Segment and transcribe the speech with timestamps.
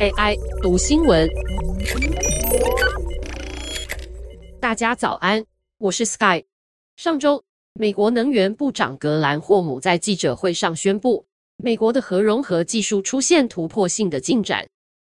[0.00, 1.28] AI 读新闻，
[4.60, 5.44] 大家早安，
[5.78, 6.44] 我是 Sky。
[6.96, 7.44] 上周，
[7.74, 11.26] 美国能源部长格兰霍姆在记者会上宣布，
[11.58, 14.68] 美国的核融合技术出现突破性的进展。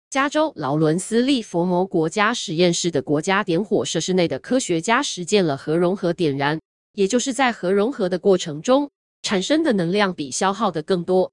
[0.09, 6.59] 加州劳伦斯利佛摩国家实验室的国家点火设施内的科学家实践了核融合点燃，
[6.93, 8.89] 也就是在核融合的过程中
[9.21, 11.31] 产生的能量比消耗的更多。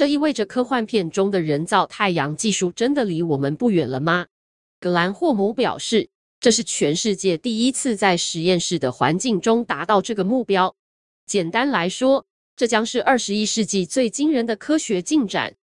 [0.00, 4.28] 这意味着科幻片中的人造太阳技术真的离我们不远了吗？
[4.80, 6.08] 格兰霍姆表示，
[6.40, 10.74] 这是全世界第一次在实验室的环境中达到这个目标。
[11.26, 12.24] 简单来说，
[12.56, 15.54] 这将是二十一世纪最惊人的科学进展。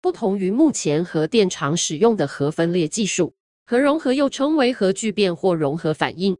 [0.00, 6.36] 不同于目前核电厂使用的核分裂技术，核融合又称为核聚变或融合反应。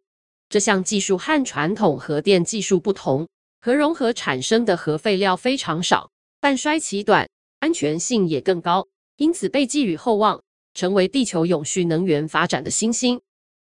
[0.49, 3.29] 这项技术和传统核电技术不同，
[3.61, 6.11] 核融合产生的核废料非常少，
[6.41, 7.29] 半衰期短，
[7.65, 8.87] 安全性也更高，
[9.17, 10.43] 因此被寄予厚望，
[10.75, 13.23] 成为地球永续能源发展的新星。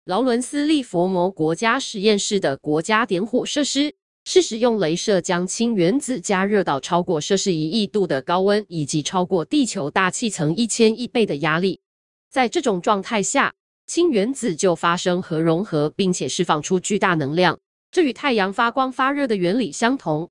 [0.05, 3.95] 劳伦斯利佛摩国家实验室的国家点火设施。
[4.29, 11.81] 是使用镭射将氢原子加热到超过摄氏一亿度的高温，以及超过地球大气层一千亿倍的压力。
[12.29, 13.55] 在这种状态下，
[13.87, 17.61] 氢原子就发生核融合，并且释放出巨大能量。
[17.93, 20.29] 这与太阳发光发热的原理相同，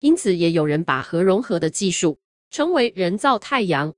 [0.00, 2.16] 因此也有人把核融合的技术
[2.54, 3.92] 称为人造太阳。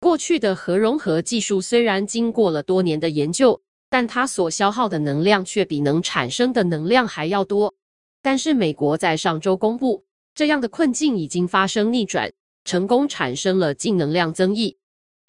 [0.00, 7.74] 过去的核融合技术虽然经过了多年的研究，但它所消耗的能量却比能产生的能量还要多。
[8.22, 12.32] 但是，美国在上周公布，这样的困境已经发生逆转，
[12.64, 14.70] 成功产生了净能量增益。《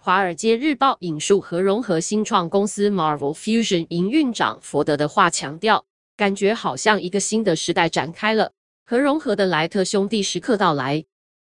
[0.02, 5.84] 华尔街日报》引述核融合新创公司 Marvel Fusion 营运长佛德的话强调
[6.16, 8.52] ：“感觉好像一个新的时代展开了，
[8.86, 11.04] 核融合的莱特兄弟时刻到来。”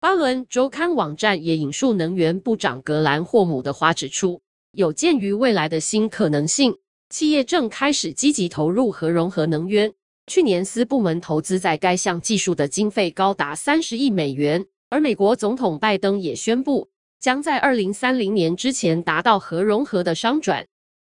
[0.04, 4.42] 巴伦周刊网站也引述能源部长格兰霍姆的话指出
[4.76, 6.76] ：“有鉴于未来的新可能性，
[7.09, 9.94] 企业正开始积极投入核融合能源。”
[10.28, 16.90] 去年，私部门投资在该项技术的经费高达三十亿美元，而美国总统拜登也宣布，
[17.22, 20.68] 将在二零三零年之前达到核融合的商转。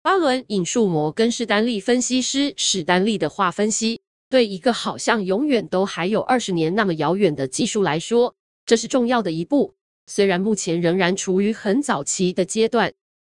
[0.01, 3.99] 巴伦引述摩根士丹利分析师史丹利的话分析：
[4.29, 8.33] 对一个好像永远都还有二十年那么遥远的技术来说，
[8.67, 9.73] 这是重要的一步。
[10.05, 12.93] 虽然目前仍然处于很早期的阶段，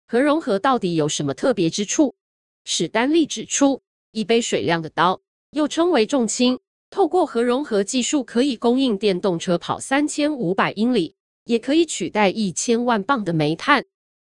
[0.07, 2.17] 核融合到底有什么特别之处？
[2.65, 3.81] 史丹利指出，
[4.13, 5.21] 一杯水量的刀。
[5.53, 6.59] 又称为重氢，
[6.91, 11.15] 透过核融合技术，可以供应电动车跑三千五百英里，
[11.45, 13.85] 也可以取代一千万磅的煤炭。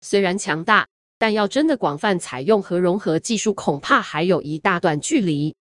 [0.01, 0.89] 虽然强大，
[1.19, 5.55] 但要真的广泛采用核融合技术，恐怕还有一大段距离。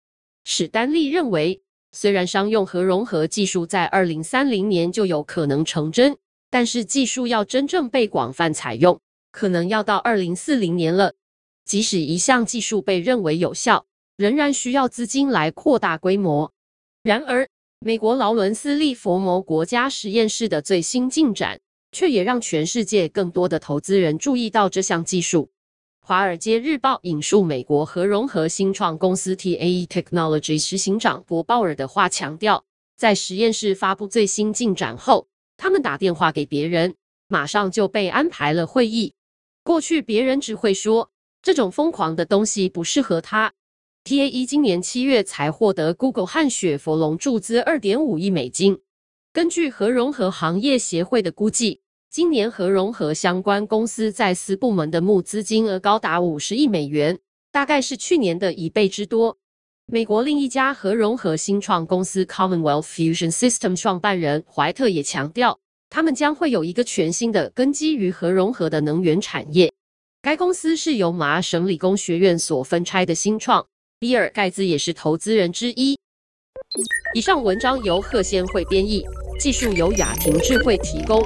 [0.43, 1.61] 史丹利认为，
[1.91, 6.17] 虽然商用核融合技术在二零三零年就有可能成真，
[6.49, 8.99] 但是技术要真正被广泛采用，
[9.31, 11.13] 可能要到二零四零年了。
[11.65, 13.85] 即使一项技术被认为有效，
[14.17, 16.51] 仍然需要资金来扩大规模。
[17.01, 17.47] 然而，
[17.79, 21.59] 美国劳伦斯利佛摩国家实验室的最新进展，
[21.91, 25.43] 却也让全世界更多的投资人注意到这项技术。
[26.09, 32.65] 《华尔街日报》引述美国核融合新创公司 TAE Technologies 执行长博鲍尔的话强调，
[32.97, 36.95] 在实验室发布最新进展后，他们打电话给别人，
[37.27, 39.13] 马上就被安排了会议。
[39.63, 41.11] 过去别人只会说，
[41.43, 43.53] 这种疯狂的东西不适合他。
[44.03, 48.81] TAE 今年七月才获得 Google 和雪佛龙注资二点五亿美金。
[49.31, 51.81] 根据核融合行业协会的估计，
[52.11, 57.19] 今年核融合相关公司在私部门的募资金额高达五十亿美元，
[57.51, 59.37] 大概是去年的一倍之多。
[59.85, 69.71] 美国另一家核融合新创公司 Commonwealth Fusion System 创办人怀特也强调，他们将会有一个全新的根基于核融合的能源产业。
[70.23, 73.63] 该公司是由麻省理工学院所分拆的新创。
[73.99, 75.95] 比尔·盖茨也是投资人之一。
[77.13, 79.05] 以上文章由贺先蕙编译，
[79.39, 81.23] 技术由雅婷智慧提供。